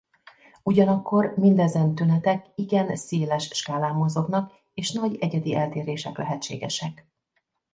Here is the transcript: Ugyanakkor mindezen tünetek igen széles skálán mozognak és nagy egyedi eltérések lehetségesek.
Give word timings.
Ugyanakkor 0.63 1.33
mindezen 1.37 1.95
tünetek 1.95 2.45
igen 2.55 2.95
széles 2.95 3.43
skálán 3.53 3.95
mozognak 3.95 4.53
és 4.73 4.91
nagy 4.91 5.15
egyedi 5.19 5.55
eltérések 5.55 6.17
lehetségesek. 6.17 7.07